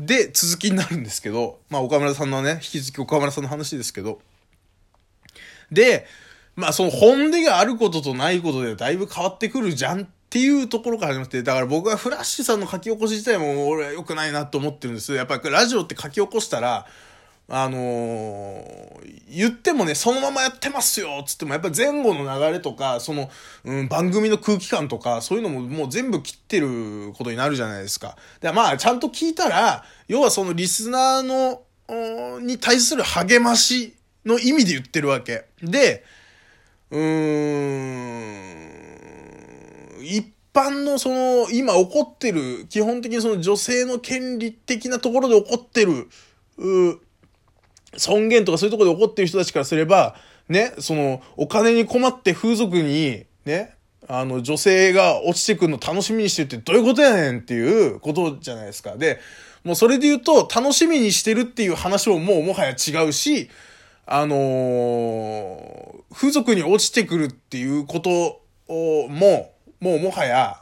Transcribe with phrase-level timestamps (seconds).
[0.00, 4.20] で、続きになるんですけど、まあ岡村さんのね、引き続き岡村さんの話ですけど、
[5.70, 6.06] で、
[6.56, 15.14] まあその本音があることとないことでだいぶ変わってくるじゃんっていうところから始まって、だから僕はフラッシュさんの書き起こし自体も俺は良くないなと思ってるんです。
[15.14, 16.86] やっぱりラジオって書き起こしたら、
[17.52, 18.90] あのー、
[19.28, 23.28] 言ってもね、そのままやってますよつっても、やっぱ前後の流れとか、その、
[23.64, 28.16] うん、番組の空気感とか、そういうのももう全部切ってることになるじゃないですか。
[28.40, 31.62] で、まあ、ちゃんと聞いたら、要はそのリスナーの、
[32.40, 35.46] に対する励ましの意味で言ってるわけ。
[35.60, 36.04] で、
[36.92, 37.00] うー
[39.98, 40.24] ん、一
[40.54, 46.08] 般のその、今起こってる、基本的にその女性の権利的なところで起こってる、
[46.58, 47.00] う
[47.96, 50.16] 尊厳とかそういうところで起こってる人たちからすれば、
[50.48, 53.76] ね、その、お金に困って風俗に、ね、
[54.08, 58.96] あの、女性が落ちてくるの楽しみにしてるってどういうことやねんっていうことじゃないですか。
[58.96, 59.20] で、
[59.64, 63.48] もうそれで言うと、楽しみにしてるっていう話ももうもはや違うし、
[64.06, 70.56] あのー、風俗に落ちてくるっていうことを、も、もうもはや、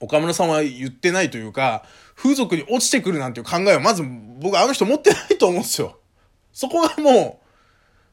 [0.00, 1.84] 岡村さんは言ってないというか、
[2.16, 4.02] 風俗に落ちてくるなんていう考えはまず
[4.40, 5.98] 僕あの人持ってないと思うんですよ。
[6.54, 7.42] そこがも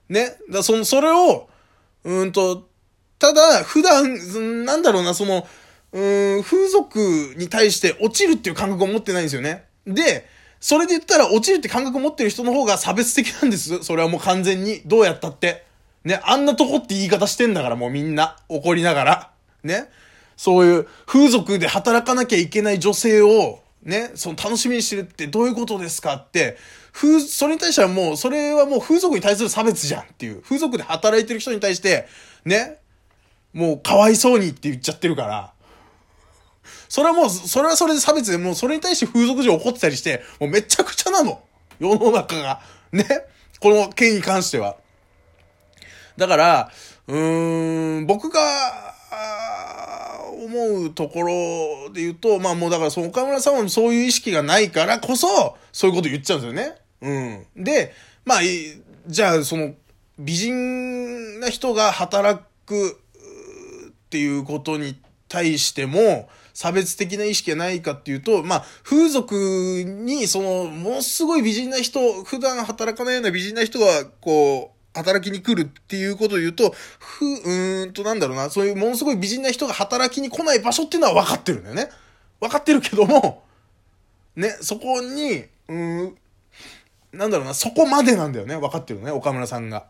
[0.09, 1.47] う、ね、だその、それを、
[2.03, 2.67] うんと、
[3.17, 5.47] ただ、普段、なんだろうな、その、
[5.93, 9.65] うん、風俗に対して落ちるっていう感覚を持ってないんですよね。
[9.85, 10.27] で、
[10.59, 13.83] それで言ったら落ちるって感覚を持ってる人の方が差別的なんです。
[13.83, 14.81] それはもう完全に。
[14.85, 15.65] どうやったって。
[16.03, 18.37] ね、あんなとこって言い方してんだからもうみんな。
[18.49, 19.31] 怒りながら。
[19.63, 19.89] ね。
[20.37, 26.57] そういう風俗で働かなきゃいけない女性を、ね、その楽しみにしてるってどういうことですかって、
[26.93, 30.41] 風、それに対してはもう、それはもう風俗に対する差別じゃんっていう。
[30.41, 32.07] 風俗で働いてる人に対して、
[32.45, 32.77] ね、
[33.53, 35.53] もうかわいそうにって言っちゃってるから、
[36.89, 41.41] それはもう、それはそれで差別で、もうそれに対して風俗上怒ってたりして、もうめちゃくちゃなの。
[41.79, 42.61] 世の中が。
[42.91, 43.05] ね。
[43.59, 44.75] この件に関しては。
[46.17, 46.71] だから、
[47.07, 48.91] うーん、僕が、
[50.43, 56.80] 思うところで言うと、まあもうだからその岡村さんはそういう意識がないからこそ、そういうこと言っちゃうんですよね。
[57.01, 57.45] うん。
[57.55, 57.93] で、
[58.25, 58.39] まあ、
[59.07, 59.73] じゃあその、
[60.19, 64.95] 美人な人が働くっていうことに
[65.27, 81.89] 対しても、差別的な意識がないかっていうと、まあ、風俗に、その、ものすごい美人な人、普段働かないような美人な人が、こう、働きに来るっていうことを言うと、ふ、うーんとなんだろうな、そういうものすごい美人な人が働きに来ない場所っていうのは分かってるんだよね。
[82.41, 83.43] 分かってるけども、
[84.35, 86.17] ね、そこに、うん、
[87.13, 88.57] なんだろうな、そこまでなんだよね。
[88.57, 89.87] 分かってるのね、岡村さんが。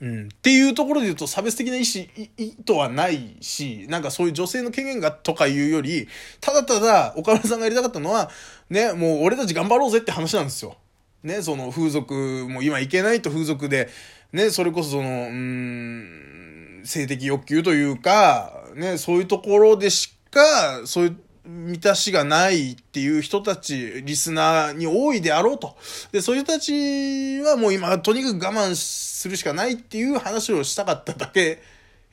[0.00, 0.24] うん。
[0.26, 2.04] っていうところで言うと差別的な意思、
[2.36, 6.08] 意図はないし、なんかそういう女性の権限がとかいうより、
[6.40, 8.30] ただただ岡村さんがやりたかったのは、
[8.70, 10.76] ね、もう俺たち頑張ろうぜって話なんですよ。
[11.22, 13.88] ね、その風俗も今行けないと風俗で、
[14.32, 21.16] ね、それこそその、うん、性的欲求というか、ね、そういうところでしか、そういう
[21.48, 25.76] 満たしがないっていう人たち、リスナーに多いであろうと。
[26.12, 31.62] で、そういう人たちはもう今、とにかく我慢するしかないっていう話をしたかっただけ、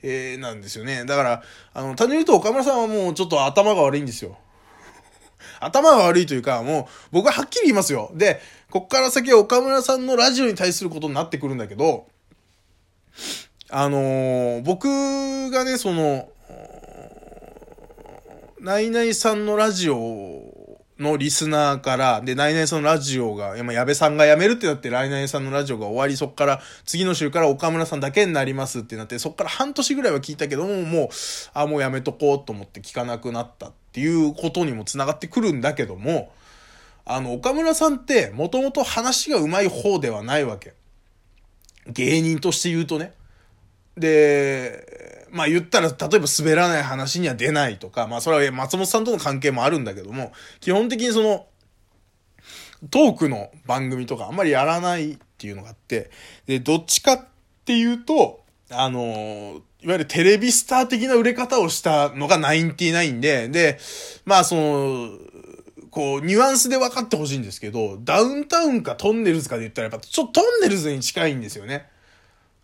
[0.02, 1.04] えー、なんですよね。
[1.04, 1.42] だから、
[1.74, 4.38] あの、単純に言うと岡村さんはもうちょっと頭が悪いんですよ。
[5.60, 8.10] 頭が悪いというか、もう、僕ははっきり言いますよ。
[8.14, 12.06] で、こっから先は岡村さんのラジオに対することになってくるんだけど、
[13.68, 16.30] あのー、僕がね、その、
[18.66, 20.42] ナイナイさんのラジオ
[20.98, 31.08] のリスナーから、で、ナイナイさんのラジオが、今、矢部さんが辞めるってなって、ナイナイさんのラジオが終わり、そっから、次の週から岡村さんだけになりますってなって、そっから半年ぐらいは聞いたけども、もう、
[31.54, 36.32] あ、もうやめとこうと思って聞かなくなったっていうことにも繋がってくるんだけども、
[37.04, 40.74] あの、岡村さんって、もともと話が上手い方ではないわけ。
[41.86, 43.12] 芸人として言うとね。
[43.96, 51.46] で、まあ言ったら、例えば滑らない話には出ないとか、まあそれは松本さんとの関係もあるんだけども、基本的にその、
[52.90, 56.10] トークの番組とかあんまりやらないっていうのがあって、
[56.46, 57.24] で、どっちかっ
[57.64, 63.78] ていうと、あの、いわゆるテレビスター的な売れ方をしたのがナインティナインで、で、
[64.24, 65.10] まあその、
[65.90, 71.88] こう、ニュアンスで分かってほしいんですけど、ダウンタウンかトンネルズかで言ったらやっぱちょっとトンネルズに近いんですよね。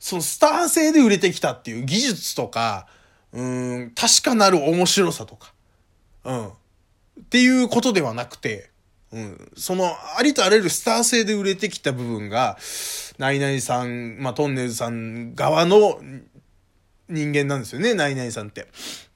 [0.02, 2.88] そのスター性で売れてきたっていう技術とか、
[3.32, 5.54] うん、確かなる面白さとか、
[6.24, 6.48] うん。
[6.48, 6.52] っ
[7.30, 8.70] ていうことではなくて、
[9.12, 12.58] うん、その、ありとあらゆるスター性で売れてきた部分が、
[13.18, 16.00] ナイナイさん、まあ、トンネルさん側の
[17.08, 18.66] 人間なんですよね、ナイナイさんって。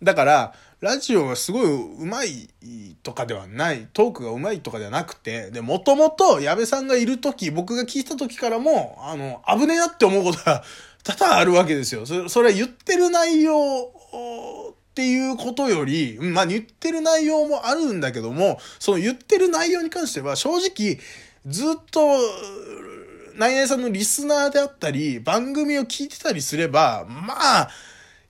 [0.05, 10.63] だから、ラジオがすごい上手いとかではない、トークが上手いとかではなくて、で、もともと矢部さんがいる時、僕が聞いた時からも、あの、危ねえなって思うことが
[11.03, 12.05] 多々あるわけですよ。
[12.05, 13.91] それ、それは言ってる内容
[14.71, 20.99] っていうことより、まあ言ってる内容もあるんだけども、その言ってる内容に関しては正直、
[21.47, 22.01] ずっと、
[23.37, 27.71] ナイナイさんのリスナーであったり、番組を聞いてたりすれば、まあ、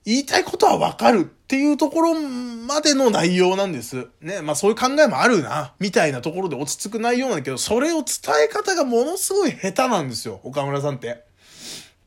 [0.07, 4.07] 言いたいことはわかるっていうところまでの内容なんです。
[4.21, 4.41] ね。
[4.41, 8.05] まあそういう考えもあるな、みたいなところで落ち着く内容なんだけど、それを伝
[8.45, 11.25] え方がものすごい下手なんですよ、岡村さんって。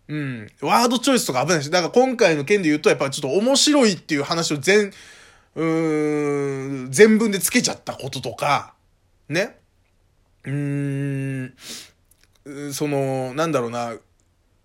[0.08, 0.50] うん。
[0.62, 4.92] ワードチョイスとか危ないし、だから今回の件で言うと、やっぱちょっと面白いっていう話を全、
[5.56, 8.72] うーん、全文でつけちゃったこととか、
[9.28, 9.58] ね。
[10.44, 11.52] うー
[12.48, 14.00] ん、その、なんだろうな、う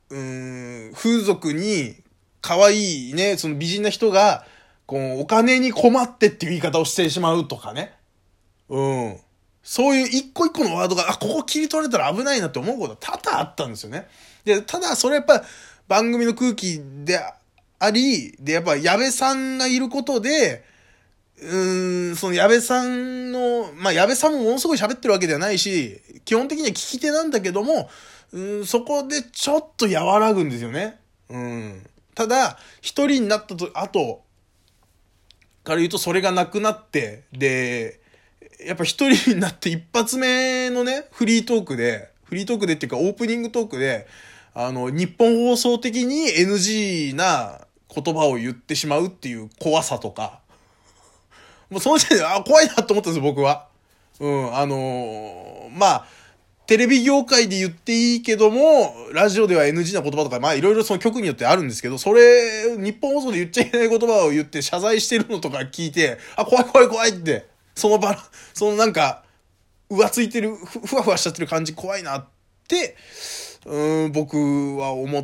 [0.09, 2.04] ーん、風俗に
[2.45, 4.45] 可愛いね、その美人な人が、
[4.85, 7.93] こう、お金に困ってっていう言い方をしてしまうとかね。
[8.69, 9.17] うん。
[9.63, 14.07] そういう一個一個のワードが、あ、ここ切り取られたら危ないなって思うことは多々あったんですよね。
[14.43, 15.43] で、ただそれやっぱ
[15.87, 17.19] 番組の空気で
[17.79, 20.63] あり、で、やっぱ矢部さんがいることで、
[21.41, 27.89] うーん、その矢部さんの、まあ矢部さんもものすごい喋ってるわけではないし、基本的には聞き手なんだけども、
[28.33, 30.99] うん、そこでちょっと和らぐんですよね。
[31.29, 31.83] うん。
[32.15, 34.23] ただ、一人になったと、後
[35.65, 37.99] から言うとそれがなくなって、で、
[38.65, 44.07] やっぱ一人になって一発目のね、フリートークで、フリートークでっていうかオープニングトークで、
[44.53, 47.59] あの、日本放送的に NG な
[47.93, 50.39] 言葉を言ってしまうっていう怖さとか、
[51.69, 53.67] もうその時点で、あ、怖いなと思ったんですよ、僕は。
[54.19, 56.07] うん、あのー、まあ、
[56.67, 68.17] テレビ業界で言っていいけども、ラジオでは NG な言葉とか、まあいろいろその曲によってあるんですけど、それ、日本放送で言っちゃいけない言葉を言って謝罪してるのとか聞いて、あ、怖い怖い怖いって、その場、
[68.53, 69.23] そのなんか、
[69.89, 72.27] 浮ついてるふ、ふわふわしちゃってる感じ怖いなっ
[72.67, 72.95] て、
[73.65, 74.35] うん、僕
[74.77, 75.23] は思っ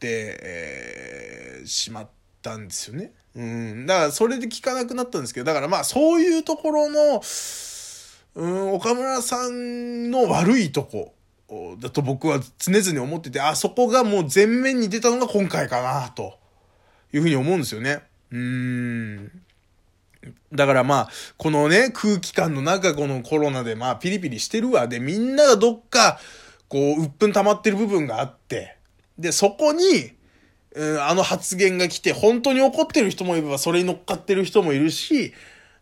[0.00, 2.08] て、えー、しまっ
[2.42, 3.12] たんですよね。
[3.36, 3.86] うん。
[3.86, 7.22] だからそれで聞かなくなったんですけど、だからまあそういうところの、
[8.34, 11.14] うん、岡村さんの悪いとこ
[11.80, 16.38] だと僕は常々思ってて、あそこがもう前面に出たのが今回かな、と
[17.12, 18.02] いうふうに思うんですよね。
[18.30, 19.30] うん。
[20.52, 24.86] だからまあ、このね、空気感の中、このコロナでまあピリピリしてるわ。
[24.86, 26.20] で、みんながどっか、
[26.68, 28.76] こう、鬱憤溜まってる部分があって、
[29.18, 30.12] で、そこに、
[30.72, 35.32] うん、あの発言が来て、本当に怒ってる人もいれば、それに乗っかってる人もいるし、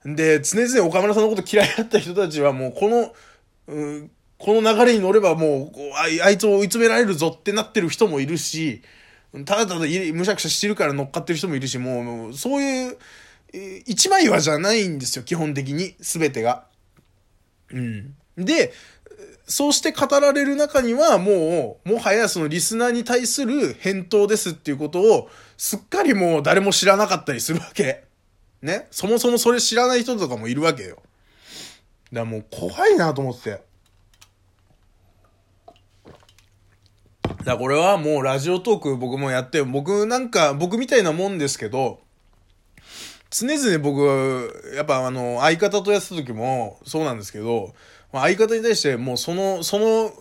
[0.05, 3.15] で、常々岡村さんのこと嫌いだった人たちはもうこの、
[3.67, 8.83] うん、この流れに乗ればもうあ、あいつを追い詰められるぞってなってる人もいるし、
[9.45, 12.97] ただただむしゃくしゃしてるから乗っかってる人もいるし、もう、そういう、
[13.87, 16.65] 一枚岩じゃないんですよ、基本的に、すべてが。
[17.71, 18.15] うん。
[18.37, 18.73] で、
[19.47, 28.08] そうして語られる中には、もう、もはやそのリスナーに対する返答ですっていうことを、すっかりもう誰も知らなかったりするわけ。
[28.63, 28.89] ね。
[28.91, 30.97] そもそもそれ知らない人とかもいるわけよ。
[30.97, 31.03] だか
[32.13, 33.63] らもう怖いなと思って。
[37.23, 42.01] だからこれはもうラジオトーク僕もやって、僕なんか、僕みたいなもんですけど、
[43.31, 47.75] 常々僕、やっぱあの、相方とやってた時もそうなんですけど、
[48.13, 50.13] 相方に対してもうその、その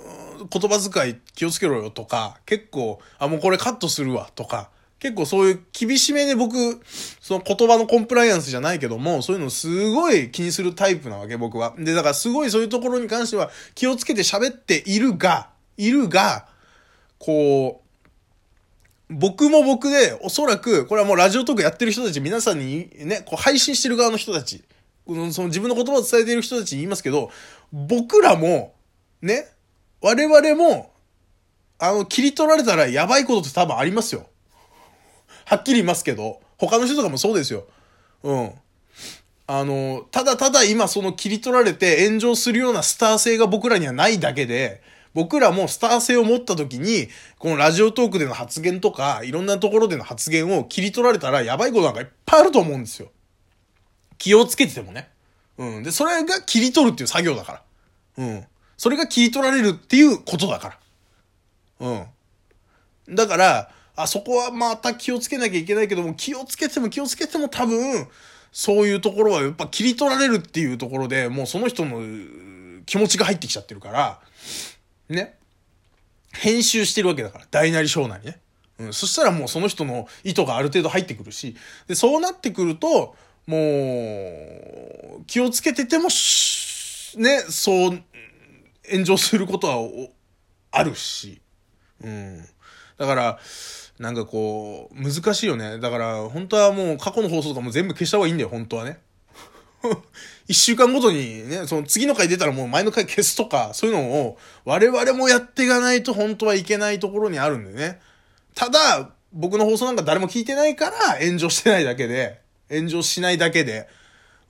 [0.50, 6.82] 言葉遣い気をつけろよとか、結構、あ、もうこれカットするわとか、結構そういう厳しめで僕、
[7.22, 11.75] その言葉のコンプライアンスじゃないけども、そういうのすごい気にするタイプなわけ、僕は。
[11.77, 16.48] で、だからすごいそういうところに関しては気をつけて喋っているが、いるが、
[17.20, 24.63] こう、僕も僕で、おそらく、これはもうラジオトークやってる人たち、皆さんにね、こう配信してる側の人たち、
[25.06, 27.32] その自分の言葉を伝えている人たちに言いますけど、
[27.72, 28.74] 僕らも、
[29.22, 29.48] ね、
[30.01, 30.92] 我々も、
[31.80, 34.27] あの、切り取られたらやばいことって多分ありますよ。
[35.48, 37.63] はっきり言いますけど、他の人とかもそうですよ。
[38.22, 38.51] うん。
[39.48, 44.82] あの、ただただ今その切り取られて炎上するようなスター性が僕らにはないだけで、
[45.13, 47.08] 僕らもスター性を持った時に、
[47.39, 53.10] このラジオトークでの発言とか、いろんなところでの発言を切り取られたらやばいことなんかいっぱいあると思うんですよ。
[54.18, 55.08] 気をつけててもね。
[55.58, 55.84] うん。
[55.84, 57.62] で、それが切り取るっていう作業だから。
[58.18, 58.46] うん。
[58.75, 60.77] それが切り取られるっていうことだか
[61.80, 62.08] ら。
[63.08, 63.16] うん。
[63.16, 68.08] だから、あそこはまた気をつけなきゃいけないけども、気をつけても気をつけても多分、
[68.51, 72.00] そういうところはやっぱ切り取られるっていうところでもうその人の
[72.86, 74.20] 気持ちが入ってきちゃってるから、
[75.10, 75.38] ね。
[76.32, 78.39] 編集してるわけだから、大なり小なりね。
[78.77, 78.94] うん。
[78.94, 81.56] そしたらもうその人の意図がある程度入ってくるし、
[81.88, 83.16] で、そうなってくると、
[83.48, 88.04] もう、気をつけてても、ね、そう、
[88.92, 90.10] 炎上することは
[90.72, 91.42] あるし。
[92.04, 92.46] うん。
[92.98, 93.39] だから、
[94.00, 95.80] なんかこう、難しいよね。
[95.80, 99.00] だから、本当はもう過去の放送とかも全部消した方がいいんだよ、本当はね。
[100.48, 108.00] 一週間ごとにね、その次の回出たらもう前の回消すとか、そういうのを我々もやっていかないと本当はいけないところにあるんでね。
[108.56, 113.88] ただ、僕の放送なんか誰も聞いてないから炎上してないだけで、炎上しないだけで、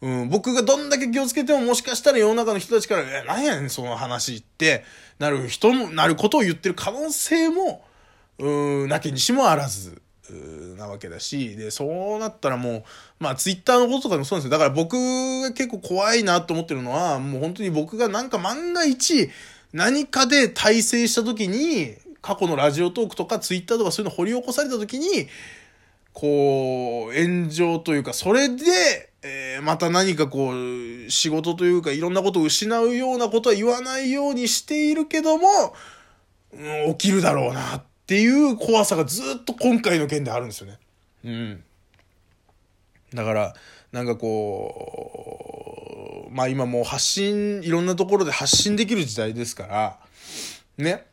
[0.01, 4.83] うん、僕がどんだけ気をつけてももしかしたら世の中の人たちから、え、何やねん、その話って
[5.17, 7.83] なる人も、なることを言ってる可能性も、
[8.39, 10.01] うん、なきにしもあらず。
[10.77, 12.83] なわけだし、で、そうなったらもう、
[13.19, 14.51] まあツイッターのこととかもそうなんですよ。
[14.51, 14.95] だから僕
[15.41, 19.29] が結構怖いなと思ってるのは、もう本当に僕がなんか万が一、
[19.73, 25.27] 何かで体制した時に、過去のラジオトークとかツイッターとかそういうの掘り起こされた時に、
[26.13, 35.75] こう、炎上というか、それで、えー、また何かこう、仕事というか、いろんなことを失うようなことは言わないようにしているけども、
[36.53, 40.79] うん、起きるだろうなってっていう怖さがずっと今回の件であるんですよね。
[41.25, 41.61] うん。
[43.13, 43.53] だから、
[43.91, 45.49] なんかこ
[46.31, 49.99] う、まあ今もう発信、いろんなところで発信できる時代ですから、
[50.77, 51.05] ね。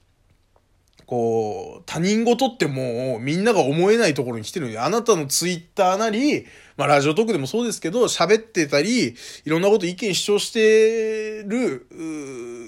[1.04, 6.46] こう、他人事ってもうみんなが思えないところに来てるんで、あなたのツイッターなり、
[6.76, 11.88] まあラジオトークでもそうですけど、喋ってたり、いろんなこと意見主張してる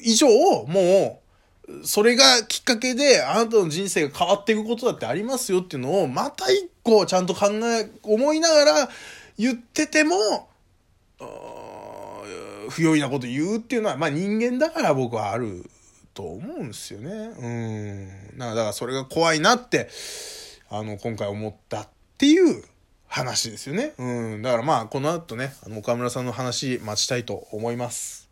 [0.03, 0.27] 以上、
[0.67, 1.26] もう、
[1.83, 8.89] それがきっかけであなたの人生が変わっていくことだってありますよっていうのを、また一個ちゃんと考え、思いながら
[9.39, 10.49] 言ってても、
[12.71, 15.69] 不用意なこと言うっていうのは、まあ人間だから僕はある
[16.15, 17.11] と思うんですよね。
[17.11, 18.39] うん。
[18.39, 19.89] だからそれが怖いなって、
[20.71, 22.65] あの、今回思ったっていう
[23.07, 23.93] 話ですよね。
[23.99, 24.43] うん。
[24.43, 28.26] だからまあ、この後ね、あの、岡村さんの話待ちたいと思います。